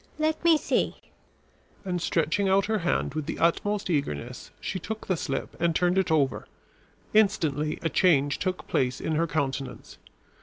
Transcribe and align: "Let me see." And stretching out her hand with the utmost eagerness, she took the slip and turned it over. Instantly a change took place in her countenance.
"Let 0.17 0.43
me 0.43 0.57
see." 0.57 0.95
And 1.85 2.01
stretching 2.01 2.49
out 2.49 2.65
her 2.65 2.79
hand 2.79 3.13
with 3.13 3.27
the 3.27 3.37
utmost 3.37 3.87
eagerness, 3.87 4.49
she 4.59 4.79
took 4.79 5.05
the 5.05 5.15
slip 5.15 5.55
and 5.61 5.75
turned 5.75 5.99
it 5.99 6.09
over. 6.09 6.47
Instantly 7.13 7.77
a 7.83 7.89
change 7.89 8.39
took 8.39 8.67
place 8.67 8.99
in 8.99 9.11
her 9.13 9.27
countenance. 9.27 9.99